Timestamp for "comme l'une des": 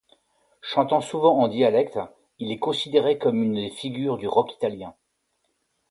3.19-3.69